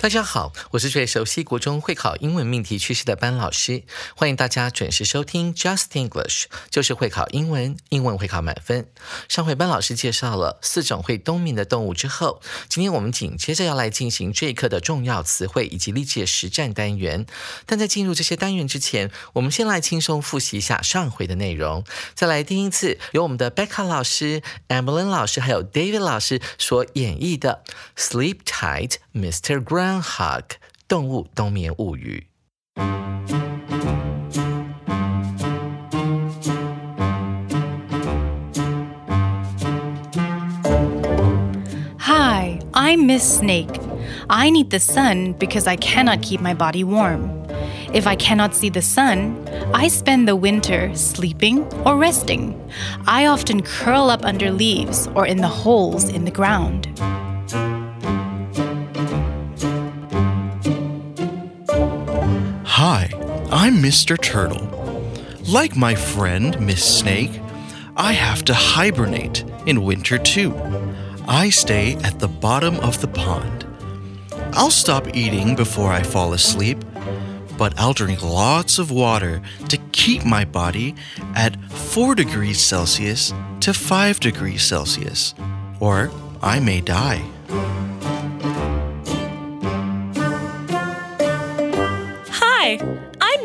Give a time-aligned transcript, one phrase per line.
[0.00, 3.82] 大家好，我是最熟悉国中会考英文命题趋势的班老师，
[4.14, 8.86] 欢迎大家准时收听 Just English，就是会考英文，英文会考满分。
[9.28, 17.26] 上回班老师介绍了四种会冬眠的动物之后，今天我们紧接着要来进行这一课的重要词汇以及历届实战单元。
[17.66, 21.82] 但在进入这些单元之前，我们先来轻松复习一下上回的内容，
[22.14, 27.64] 再来听一次由我们的 Becca 老师、Emily 老师还有 David 老师所演绎的
[27.96, 29.60] Sleep Tight, Mr.
[29.60, 30.43] Grant Groundhog，《
[30.87, 32.27] 动物冬眠物语》。
[41.99, 43.79] Hi, I'm Miss Snake.
[44.29, 47.29] I need the sun because I cannot keep my body warm.
[47.93, 49.35] If I cannot see the sun,
[49.73, 52.59] I spend the winter sleeping or resting.
[53.05, 56.87] I often curl up under leaves or in the holes in the ground.
[63.68, 64.18] I'm Mr.
[64.18, 64.66] Turtle.
[65.46, 67.38] Like my friend, Miss Snake,
[67.98, 70.54] I have to hibernate in winter too.
[71.28, 73.66] I stay at the bottom of the pond.
[74.54, 76.82] I'll stop eating before I fall asleep,
[77.58, 80.94] but I'll drink lots of water to keep my body
[81.34, 85.34] at 4 degrees Celsius to 5 degrees Celsius,
[85.78, 87.22] or I may die.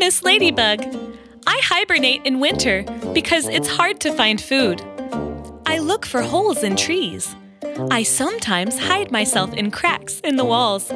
[0.06, 0.82] Miss Ladybug.
[1.48, 2.84] I hibernate in winter
[3.14, 4.82] because it's hard to find food.
[5.66, 7.34] I look for holes in trees.
[7.90, 10.92] I sometimes hide myself in cracks in the walls.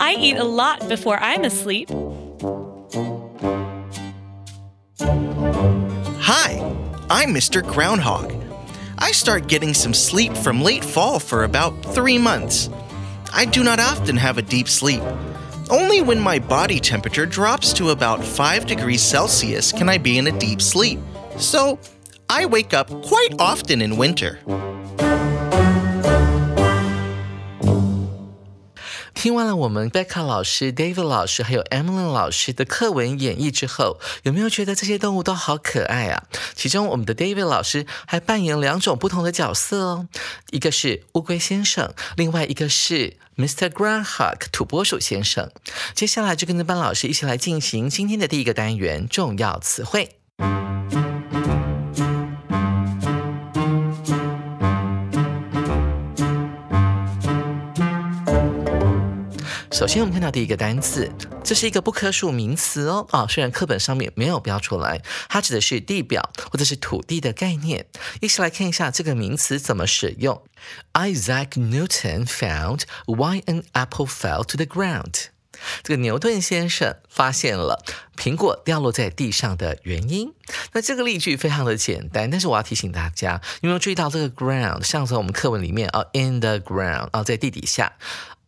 [0.00, 1.88] I eat a lot before I'm asleep.
[6.20, 6.60] Hi,
[7.08, 7.66] I'm Mr.
[7.66, 8.34] Groundhog.
[8.98, 12.68] I start getting some sleep from late fall for about three months.
[13.32, 15.02] I do not often have a deep sleep.
[15.68, 20.28] Only when my body temperature drops to about 5 degrees Celsius can I be in
[20.28, 21.00] a deep sleep.
[21.38, 21.80] So,
[22.30, 24.38] I wake up quite often in winter.
[29.26, 36.22] 听完了我们 Becca 老师、David 老师还有 Emily 老师的课文演绎之后，有没有觉得这些动物都好可爱啊？
[36.54, 40.08] 其中我们的 David 老师还扮演两种不同的角色哦，
[40.52, 43.68] 一个是乌龟先生，另外一个是 Mr.
[43.68, 45.50] Groundhog 土拨鼠先生。
[45.92, 50.20] 接下来就跟着班老师一起来进行今天的第一个单元重要词汇。
[59.76, 61.12] 首先，我们看到第一个单词，
[61.44, 63.06] 这是一个不可数名词哦。
[63.10, 67.84] 啊，虽然课本上面没有标出来，它指的是地表或者是土地的概念。
[68.22, 70.42] 一起来看一下这个名词怎么使用。
[70.94, 75.26] Isaac Newton found why an apple fell to the ground。
[75.82, 77.84] 这个牛顿先生发现了
[78.16, 80.32] 苹果掉落在地上的原因。
[80.72, 87.92] 那这个例句非常的简单，但是我要提醒大家，有没有注意到这个 ground，像在我们课文里面啊，in the ground 啊，在地底下。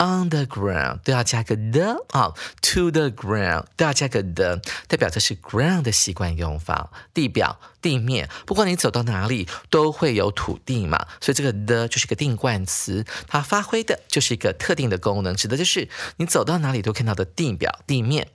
[0.00, 2.32] On the ground 都要加个 the 啊
[2.62, 15.88] ，to the ground 都要加个 the，代表这是 ground 的习惯用法，地表、地面，不管你走到哪里都会有土地嘛，所以这个 the 就是个定冠词，它发挥的就是一个特定的功能，指的就是
[16.18, 18.28] 你走到哪里都看到的地表、地面。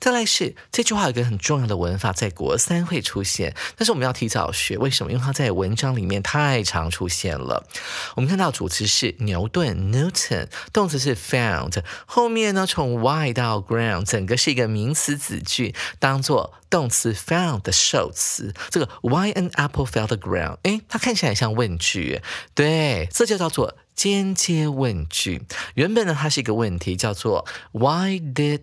[0.00, 5.12] 再来是这句话有一个很重要的文法，在国三会出现，但是我们要提早学，为什么？
[5.12, 7.66] 因为它在文章里面太常出现了。
[8.16, 18.52] 我们看到主词是牛顿 （Newton），动词是 found，后面呢从 why 到 ground，整个是一个名词子句，当做动词 found 的受词。
[18.70, 22.20] 这个 why an apple fell to the ground，诶，它看起来像问句，
[22.54, 25.42] 对，这就叫做间接问句。
[25.74, 28.60] 原本呢，它是一个问题，叫做 Why did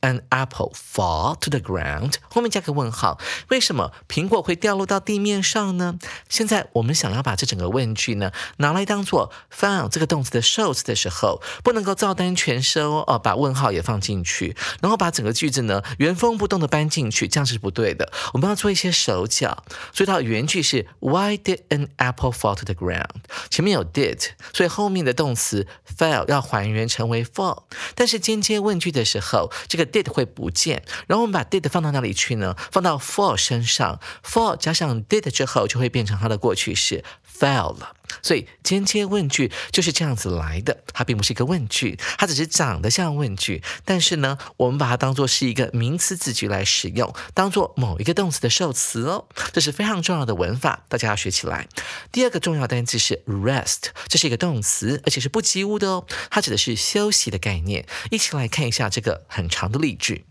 [0.00, 2.14] an apple fall to the ground？
[2.28, 3.18] 后面加个问号，
[3.48, 5.98] 为什么苹果会掉落到地面上呢？
[6.28, 18.12] 现在我们想要把这整个问句呢拿来当做 found 这个动词的受词的时候，不能够照单全收哦，把问号也放进去，然后把整个句子呢原封不动的搬进去，这样是不对的。
[18.32, 19.64] 我们要做一些手脚。
[19.92, 23.22] 所以到原句是 Why did an apple fall to the ground？
[23.48, 25.66] 前面有 did，所以后面的动词
[25.98, 27.64] fell 要还原成为 fall。
[27.94, 32.56] 但是间接问句的时候，这个 did 会不见，然后我们把 did 放到哪里去呢？
[32.70, 37.04] 放到 for 身上，for 加上 did 之后，就会变成它的过去式。
[37.40, 37.96] Fell 了。
[38.22, 51.68] 所以间接问句就是这样子来的，它并不是一个问句，它只是长得像问句，但是呢，我们把它当做是一个名词子句来使用，当做某一个动词的受词哦，这是非常重要的文法，大家要学起来。
[52.10, 57.86] 第二个重要单词是 rest，这是一个动词，而且是不及物的哦，它指的是休息的概念。
[58.10, 60.26] 一起来看一下这个很长的例句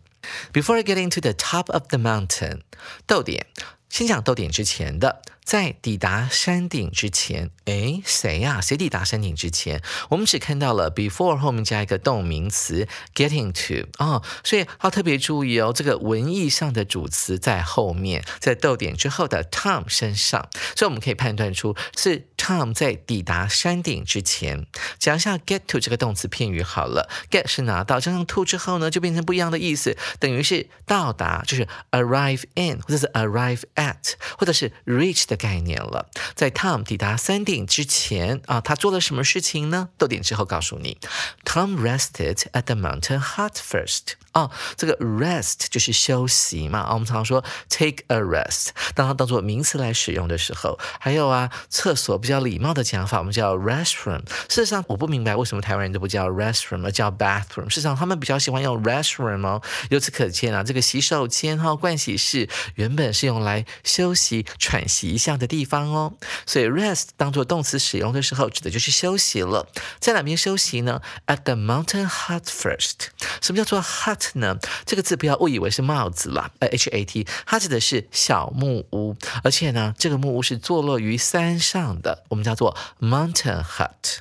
[0.52, 2.62] ：Before getting to the top of the mountain，
[3.08, 3.48] 逗点，
[3.90, 5.22] 先讲逗点之前的。
[5.44, 8.62] 在抵达山顶之前，诶，谁呀？
[8.62, 9.82] 谁抵达山顶之前？
[10.10, 24.68] 我们只看到了 before 后面加一个动名词 getting to 哦，所以要特别注意哦，这个文意上的主词在后面，在逗点之后的 Tom 身上，所以我们可以判断出是 Tom 在抵达山顶之前。
[25.00, 35.40] 讲一下 get to 这个动词片语好了，get 是拿到，加上 to 之后呢，就变成不一样的意思，等于是到达，就是 arrive in 或者是 arrive at 或者是 reach 的。
[35.40, 39.88] 概念了，在 Tom 抵达山顶之前啊，他做了什么事情呢？
[39.98, 40.98] 逗点之后告诉你
[41.46, 44.16] ，Tom rested at the mountain hut first。
[44.34, 46.88] 哦，这个 rest 就是休息嘛。
[46.94, 54.22] 我们常说 take a rest，当它当做名词来使用的时候，还有啊，厕所比较礼貌的讲法，我们叫 restroom。
[54.48, 57.68] 事实上，我不明白为什么台湾人都不叫 restroom，而叫 bathroom。
[57.70, 59.62] 事实上，他们比较喜欢用 restroom 哦。
[59.90, 66.14] 由此可见啊，这个洗手间哈、盥洗室原本是用来休息、喘息一下的地方哦。
[66.46, 69.68] 所以 rest 当做动词使用的时候，指的就是休息了。
[70.00, 73.08] 在哪边休息呢？At the mountain hut first。
[73.42, 74.19] 什么叫做 hut？
[74.36, 84.20] 呢，这个字不要误以为是帽子啦，呃，H A T，它指的是小木屋，而且呢，这个木屋是坐落于山上的，我们叫做 mountain hut。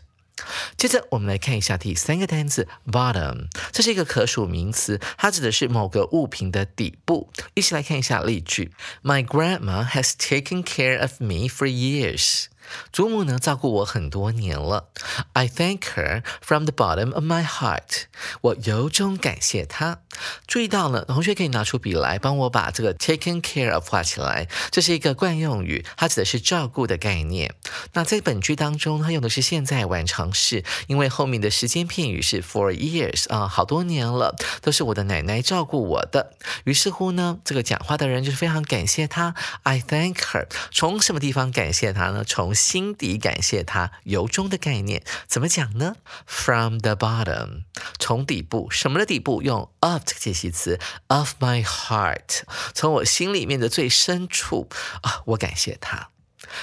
[0.76, 7.30] 接着我们来看一下第三个单词 bottom，这是一个可数名词，它指的是某个物品的底部。
[7.54, 8.70] 一起来看一下例句
[9.02, 12.46] ：My grandma has taken care of me for years。
[12.93, 14.88] 祖母呢照顾我很多年了
[15.32, 18.05] ，I thank her from the bottom of my heart。
[18.41, 19.99] 我由衷感谢她。
[20.47, 24.49] 注意到了，同学可以拿出笔来帮我把这个 taken care of 画起来。
[24.70, 27.55] 这是一个惯用语，它指的是照顾的概念。
[27.93, 36.32] 那在本句当中，它用的是现在完成式，因为后面的时间片语是 for years 啊，好多年了，都是我的奶奶照顾我的。
[36.65, 39.35] 于是乎呢，这个讲话的人就是非常感谢她。
[39.62, 40.49] I thank her。
[40.73, 42.25] 从什么地方感谢她呢？
[42.26, 45.96] 从心底感谢他，由衷的概念怎么讲呢
[46.26, 47.62] ？From the bottom，
[47.99, 49.40] 从底部，什么的底部？
[49.40, 52.43] 用 of 这个解析词，of my heart，
[52.75, 54.69] 从我心里面的最深处
[55.02, 56.10] 啊，我感谢他。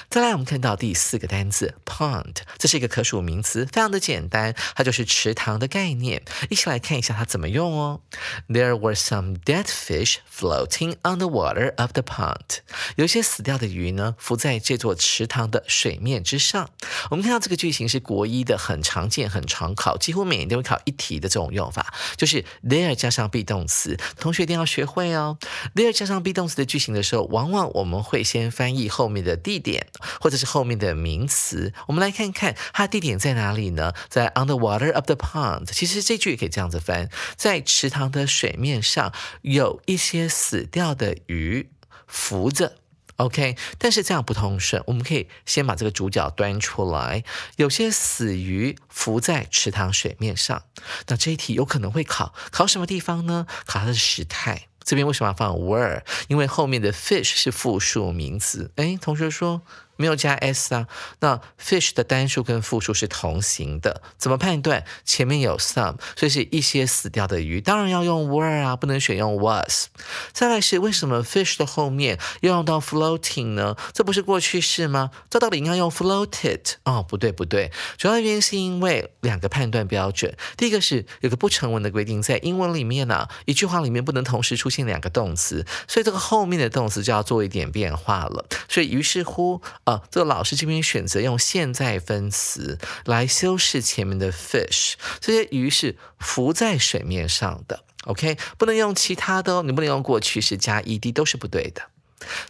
[0.09, 6.23] 再来，我们看到第四个单词 pond，这是一个可数名词，非常的简单，它就是池塘的概念。
[6.49, 8.01] 一起来看一下它怎么用哦。
[8.47, 12.59] There were some dead fish floating on the water of the pond。
[12.95, 16.69] 有些死掉的鱼呢，浮在这座池塘的水面之上。
[17.09, 25.37] 我们看到这个句型是国一的，很常见，很常考，几乎每年都会考一题的这种用法，就是 there 加上 be 动词，同学一定要学会哦。
[25.75, 29.74] there 加上 be 动词的句型的时候，往往我们会先翻译后面的地点。
[30.19, 33.93] 或者是后面的名词，我们来看看它的地点在哪里呢？
[34.09, 35.65] 在 on the water of the pond。
[35.65, 41.69] 其实这句也可以这样子翻，在池塘的水面上有一些死掉的鱼
[42.07, 42.77] 浮着。
[43.17, 47.23] OK，但是这样不通顺，我们可以先把这个主角端出来。
[47.55, 50.63] 有些死鱼浮在池塘水面上，
[51.07, 53.47] 那这一题有可能会考考什么地方呢？
[53.65, 54.67] 考它的时态。
[54.85, 56.01] 这边为什么要放 were？
[56.29, 58.71] 因为后面的 fish 是复数名词。
[58.77, 59.61] 哎，同学说。
[59.97, 60.87] 没有加 s 啊，
[61.19, 64.83] 那 fish 的单数跟复数是同形的，怎么判断？
[65.05, 69.87] 前面有 some，所以是一些死掉的鱼，当然要用 were 啊，不能选用 was。
[70.33, 73.75] 再来是为什么 fish 的后面要用到 floating 呢？
[73.93, 75.11] 这不是过去式吗？
[75.29, 89.61] 这道理应该用 floated 哦，不对不对，主要原因是因为两个判断标准，第一个是有个不成文的规定，在英文里面呢，一句话里面不能同时出现两个动词，所以这个后面的动词就要做一点变化了，所以于是乎。
[89.85, 97.83] 啊，这个老师这边选择用现在分词来修饰前面的 fish，这些鱼是浮在水面上的。
[98.05, 101.83] OK，不能用其他的哦，你不能用过去式加 ed 都是不对的。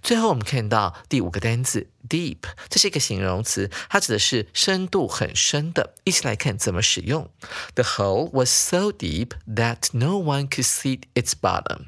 [0.01, 2.37] 最后我们看到第五个单词 deep，
[2.69, 5.93] 这是一个形容词，它指的是深度很深的。
[6.05, 7.29] 一起来看怎么使用。
[7.73, 11.87] The hole was so deep that no one could see its bottom.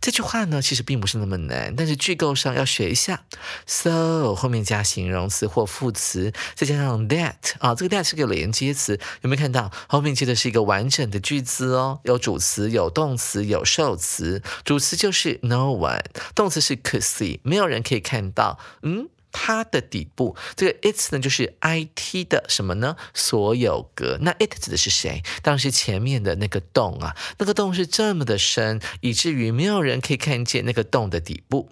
[0.00, 3.22] 这句话呢，其实并不是那么难，但是句构上要学一下。
[3.66, 9.70] So 后面加形容词或副词，再加上 that 啊，这个 that 是个连接词，有没有看到？
[9.88, 14.42] 后面接的是一个完整的句子哦，有主词、有动词、有受词。
[14.64, 18.58] 主词就是 no one，动词是 could see，没有人可以看到。
[18.82, 19.08] 嗯。
[19.32, 22.96] 它的底部，这个 its 呢，就是 it 的什么呢？
[23.14, 24.18] 所有格。
[24.22, 25.22] 那 it 指的是谁？
[25.42, 27.16] 当然是前面的那个洞啊。
[27.38, 31.70] 那个洞是这么的深，以至于没有人可以看见那个洞的底部。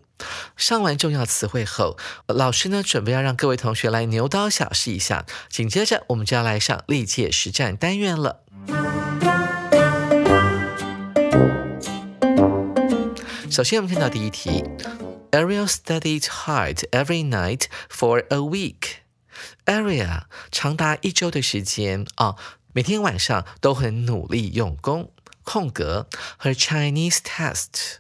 [0.57, 5.27] 上完重要词汇后，老师呢准备要让各位同学来牛刀小试一下。
[5.51, 8.41] 紧接着，我们就要来上历届实战单元了。
[13.51, 14.65] 首先，我们看到第一题。
[15.36, 18.98] Ariel studied hard every night for a week.
[19.66, 22.36] Ariel 长达一周的时间啊，
[22.74, 25.12] 每天晚上都很努力用功。
[25.44, 26.08] 空格
[26.42, 27.98] her Chinese test，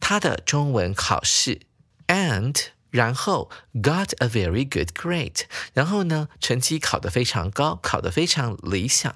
[0.00, 1.60] 她的中文考试，
[2.08, 2.56] and
[2.90, 9.14] 然后 got a very good grade，然后呢成绩考得非常高，考得非常理想。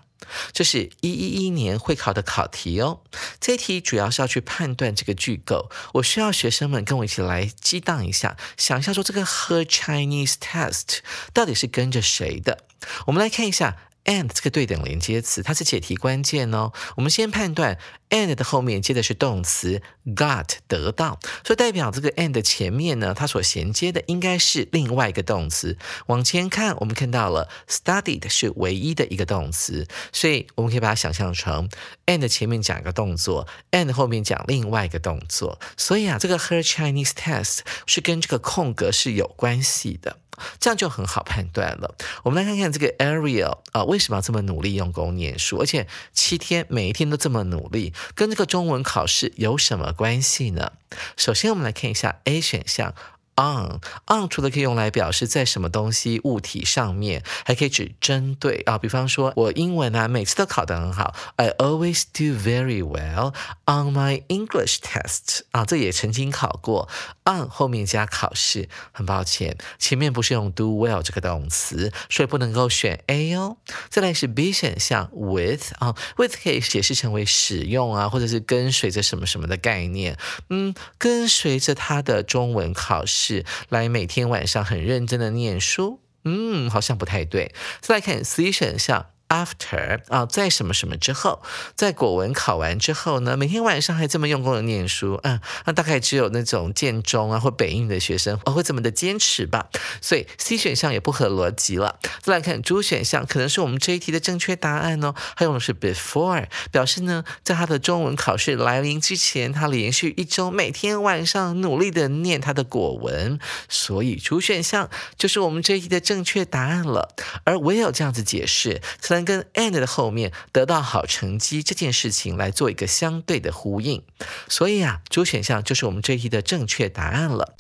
[0.54, 3.01] 这是一一一年会考的考题哦。
[3.40, 5.70] 这题主要是要去判断这个句构。
[5.94, 11.00] 我需要学生们跟我一起来激荡一下，想一下说这个 her Chinese test
[11.34, 12.66] 到底是跟着谁的？
[13.08, 13.78] 我们来看一下。
[14.05, 16.72] And 这个对等连接词，它是解题关键哦。
[16.96, 17.77] 我们先判断
[18.10, 19.81] and 的后面接的是动词
[20.15, 25.77] got 得到，所以代表这个 and 前面呢，它所衔接的应该是另外一个动词。
[26.08, 31.70] 往前看，我们看到了 studied 是唯一的一个动词，所以我们可以把它想象成
[32.05, 35.60] and 前面讲一个动作，and 后面讲另外一个动作。
[35.77, 40.21] 所以啊，这个 her Chinese test 是跟这个空格是有关系的。
[40.59, 41.95] 这样就很好判断了。
[42.23, 50.73] 我们来看看这个 Ariel 啊，为什么要这么努力用功念书，而且七天每一天都这么努力，跟这个中文考试有什么关系呢？
[51.15, 52.93] 首先，我们来看一下 A 选项。
[53.35, 58.77] On on 除了可以用来表示在什么东西物体上面，还可以指针对啊。
[58.77, 63.33] 比方说，我英文啊每次都考得很好，I always do very well
[63.65, 66.89] on my English test 啊，这也曾经考过。
[67.23, 73.57] on 后面加考试，很抱歉，前面不是用 do well 这个动词，所以不能够选 A 哦。
[73.89, 80.17] 再来是 B 选项 with 啊，with 可以解释成为使用啊，或者是跟随着什么什么的概念。
[80.50, 83.21] 嗯，跟随着他的中文考试。
[83.22, 87.54] 是来每天晚上很认真的念书，嗯，好像不太对。
[87.80, 89.11] 再来看 C 选项。
[89.31, 91.41] After 啊，在什么什么之后，
[91.73, 99.69] 在国文考完之后呢，每天晚上还这么用功的念书啊，那大概只有那种建中啊或北印的学生会这么的坚持吧。
[100.01, 101.97] 所以 C 选项也不合逻辑了。
[102.21, 105.15] 再来看 D 选项，可能是我们这一题的正确答案哦。
[105.38, 117.15] 它用的是 before，表示呢，在他的中文考试来临之前，他连续一周每天晚上努力的念他的国文，所以 D 选项就是我们这一题的正确答案了。
[117.45, 119.21] 而我也有这样子解释，虽然。
[119.24, 124.04] 跟 and 的后面得到好成绩这件事情来做一个相对的呼应，
[124.48, 127.56] 所以啊，主选项就是我们这一题的正确答案了。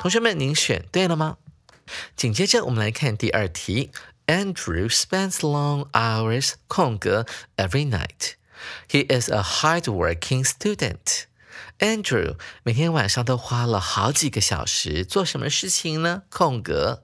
[0.00, 1.36] 同学们，您选对了吗？
[2.16, 3.90] 紧接着我们来看第二题。
[4.26, 8.34] Andrew spends long hours 空格 every night.
[8.88, 11.24] He is a hard-working student.
[11.80, 16.22] Andrew 每天晚上都花了好几个小时做什么事情呢？
[16.30, 17.02] 空格，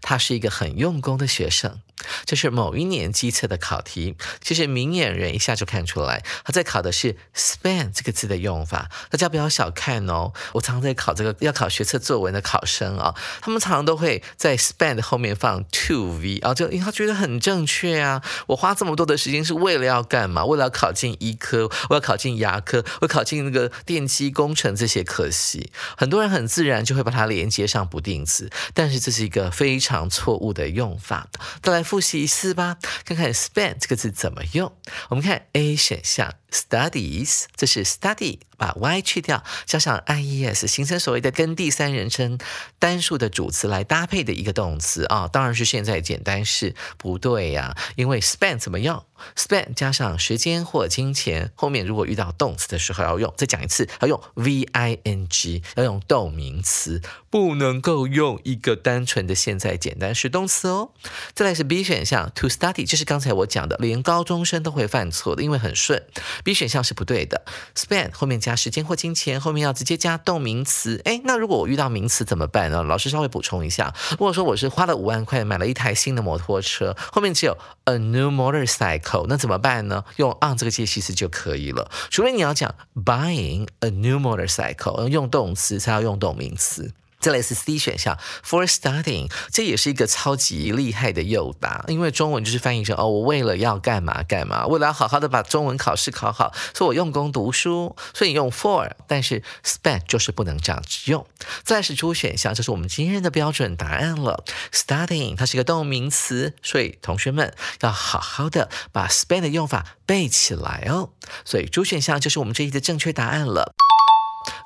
[0.00, 1.80] 他是一个很用功的学生。
[2.26, 8.90] 这是某一年机测的考题，其实明眼人一下就看出来，他在考的是 spend 这个字的用法。
[9.10, 18.22] 大家不要小看哦，我常常在考这个要考学测作文的考生啊，他们常常都会在 spend 后面放 to v 啊，就因为他觉得很正确啊。
[18.48, 20.44] 我花这么多的时间是为了要干嘛？
[20.44, 25.70] 为了要考进医科，我要考进牙科，我考进那个电机工程这些科系。
[25.96, 31.28] 很多人很自然就会把它连接上不定词，但是这是一个非常错误的用法。
[31.62, 31.83] 再来。
[31.84, 34.74] 复习一次吧，看看 spend 这个字怎么用。
[35.10, 36.34] 我们看 A 选项。
[36.54, 42.38] Studies，这是 study，把 y 去掉，加上 ies，形成所谓的跟第三人称
[42.78, 49.04] 单数的主词来搭配的一个动词啊，当然是现在简单式，不对呀，因为 spend 怎么用
[49.36, 60.92] ？spend 加上时间或金钱，后面如果遇到动词的时候要用，再讲一次，要用 ving，要用动名词，不能够用一个单纯的现在简单式动词哦。
[61.32, 66.00] 再来是 B 选项 to study，这是刚才我讲的，连高中生都会犯错的，因为很顺。
[66.44, 67.42] B 选项是不对的
[67.74, 71.00] ，spend 后面加时间或金钱，后面要直接加动名词。
[71.04, 72.82] 哎，那如果我遇到名词怎么办呢？
[72.82, 80.04] 老师稍微补充一下，如果说我是花了五万块买了一台新的摩托车，后面只有 a new motorcycle，那怎么办呢？
[80.16, 81.90] 用 on 这个介系词就可以了。
[82.10, 86.92] 除非你要讲 buying a new motorcycle，用动词才要用动名词。
[87.24, 101.26] 再来是 C 选项，for studying，这也是一个超级厉害的诱答，因为中文就是翻译成哦，我为了要干嘛干嘛，为了要好好的把中文考试考好，所以我用功读书，所以用 for，但是 spend 就是不能这样子用。
[101.62, 111.08] 再是 D 选项，这是我们今天的标准答案了，studying 它是一个动名词，所以同学们要好好的把 spend 的用法背起来哦。
[111.46, 113.72] 所以 D 选项就是我们这一题的正确答案了。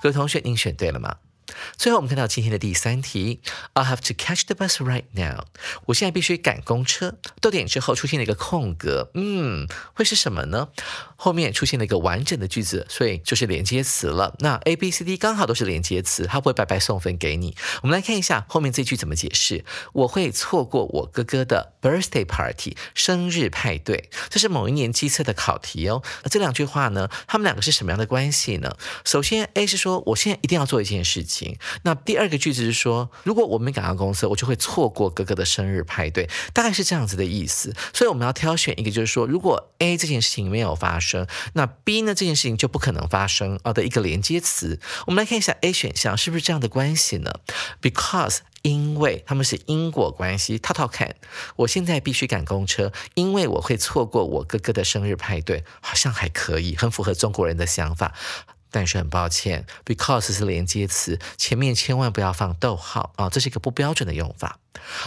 [0.02, 1.18] 各位同学，您选对了吗？
[1.76, 3.40] 最后，我们看到今天的第三题
[3.72, 5.44] ，I have to catch the bus right now。
[5.86, 7.16] 我现在必须赶公车。
[7.40, 10.68] 逗点之后出现了一个空格，嗯，会是什么呢？
[11.16, 14.36] 后面出现了一个完整的句子，所以就是连接词了。
[14.40, 17.56] 那 A、B、C、D 刚好都是连接词，它不会白白送分给你。
[17.82, 19.64] 我们来看一下后面这句怎么解释。
[19.92, 24.10] 我会错过我哥哥的 birthday party 生日派对。
[24.28, 26.02] 这是某一年机测的考题哦。
[26.22, 28.76] 那这两句话呢，他们两个是什么样的关系呢？
[29.04, 31.47] 首先，A 是说我现在一定要做一件事情。
[31.82, 37.74] 那第二个句子是说，如果我没赶到公司，我就会错过哥哥的生日派对，大概是这样子的意思。
[37.92, 44.80] 所以我们要挑选一个，就是说，如果 A 这件事情没有发生，那 B 呢这件事情就不可能发生啊的一个连接词。
[45.06, 47.32] 我们来看一下 A 选项是不是这样的关系呢
[47.80, 51.14] ？Because 因为他们是因果关系，套套看。
[51.56, 58.14] 我现在必须赶公车，因为我会错过我哥哥的生日派对，好像还可以，很符合中国人的想法。
[58.70, 64.58] 但是很抱歉，because 是连接词，前面千万不要放逗号啊，这是一个不标准的用法。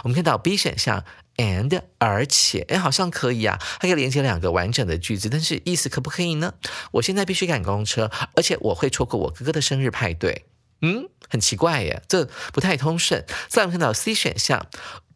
[0.04, 1.04] 我们看到 B 选项
[1.38, 6.54] ，and 而且，哎，好像可以啊，它可以连接两个完整的句子，但是意思可不可以呢？
[6.92, 10.46] 我现在必须赶公车，而且我会错过我哥哥的生日派对。
[10.84, 13.24] 嗯，很奇怪耶，这不太通顺。
[13.48, 14.66] 再我们看到 C 选项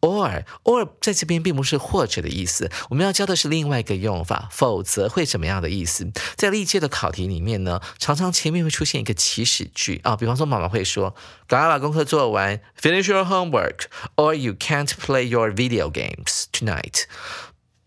[0.06, 6.10] ，or，or 在这边并不是或者的意思，我们要教的是另外一个用法，否则会怎么样的意思？
[6.36, 11.14] 在历届的考题里面呢，常常前面会出现一个祈使句啊，比方说妈妈会说，
[11.46, 17.04] 赶快把功课做完，finish your homework，or you can't play your video games tonight。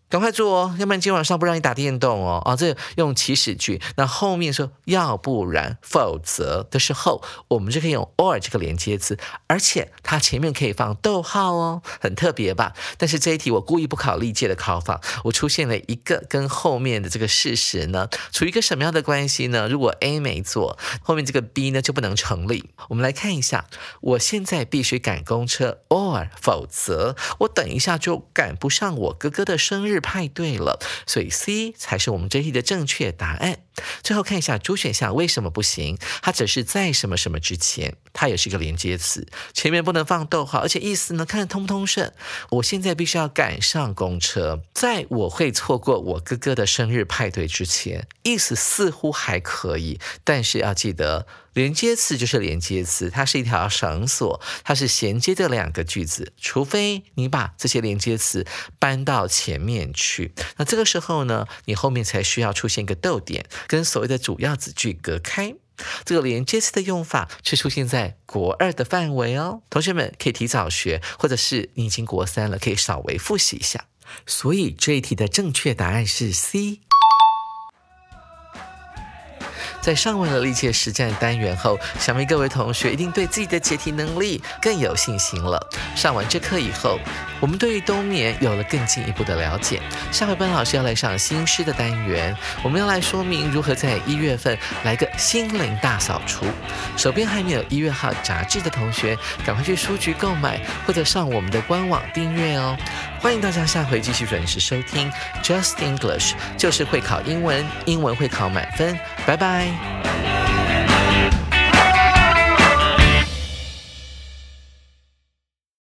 [0.10, 2.42] 赶快做哦，要不然今晚上不让你打电动哦。
[2.44, 3.80] 啊，这用祈使句。
[3.96, 12.74] 那后面说要不然否则的时候，我们就可以用 or 这个连接词，而且它前面可以放逗号哦，很特别吧？
[12.98, 19.68] 但是这一题我故意不考历届的考法，我出现了一个跟后面的这个事实呢，处于一个什么样的关系呢？
[19.70, 22.72] 如果 A 没做，后面这个 B 呢就不能成立。
[22.88, 23.68] 我们来看一下，
[24.02, 29.99] 我现在必须赶公车，or 否则我等一下就赶不上我哥哥的生日。
[30.00, 33.60] 派对了，所以 C 才是我们这题的正确答案。
[34.04, 35.98] 最后看一下主选项为什么不行？
[36.22, 42.14] 它只是在什么什么之前，它也是一个连接词，前面不能放逗号，而且意思呢，看通不通顺？
[42.52, 51.28] 我现在必须要赶上公车，在我会错过我哥哥的生日派对之前，意思似乎还可以，但是要记得。
[51.54, 56.32] 连接词就是连接词，它是一条绳索，它是衔接的两个句子。
[56.40, 58.46] 除非你把这些连接词
[58.78, 65.54] 搬到前面去，那这个时候呢，你后面才需要出现一个逗点，跟所谓的主要子句隔开。
[66.04, 73.86] 这个连接词的用法却出现在国二的范围哦，同学们可以提早学，或者是你已经国三了，可以稍微复习一下。
[74.26, 76.82] 所以这一题的正确答案是 C。
[79.90, 85.60] 在上完了历届实战单元后，想必各位同学一定对自己的解题能力更有信心了。
[85.96, 87.00] 上完这课以后，
[87.40, 89.82] 我们对于冬眠有了更进一步的了解。
[90.12, 96.46] 下回班老师要来上新诗的单元，我们要来说明如何在一月份来个心灵大扫除。
[96.96, 102.78] 手边还没有一月号杂志的同学，赶快去书局购买，或者上我们的官网订阅哦。
[103.22, 105.12] 欢迎大家下回继续准时收听
[105.44, 108.98] Just English，就是会考英文，英文会考满分。
[109.26, 110.49] 拜拜。